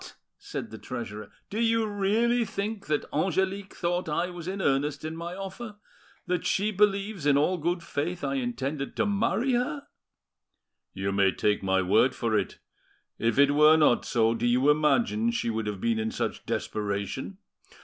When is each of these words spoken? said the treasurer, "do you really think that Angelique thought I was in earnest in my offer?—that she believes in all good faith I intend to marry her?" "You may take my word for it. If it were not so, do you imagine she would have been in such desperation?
said 0.39 0.71
the 0.71 0.79
treasurer, 0.79 1.29
"do 1.51 1.59
you 1.59 1.85
really 1.85 2.43
think 2.43 2.87
that 2.87 3.05
Angelique 3.13 3.75
thought 3.75 4.09
I 4.09 4.31
was 4.31 4.47
in 4.47 4.59
earnest 4.59 5.05
in 5.05 5.15
my 5.15 5.35
offer?—that 5.35 6.43
she 6.43 6.71
believes 6.71 7.27
in 7.27 7.37
all 7.37 7.59
good 7.59 7.83
faith 7.83 8.23
I 8.23 8.33
intend 8.33 8.95
to 8.95 9.05
marry 9.05 9.51
her?" 9.53 9.85
"You 10.95 11.11
may 11.11 11.31
take 11.31 11.61
my 11.61 11.83
word 11.83 12.15
for 12.15 12.35
it. 12.35 12.57
If 13.19 13.37
it 13.37 13.51
were 13.51 13.77
not 13.77 14.03
so, 14.03 14.33
do 14.33 14.47
you 14.47 14.71
imagine 14.71 15.29
she 15.29 15.51
would 15.51 15.67
have 15.67 15.79
been 15.79 15.99
in 15.99 16.09
such 16.09 16.47
desperation? 16.47 17.37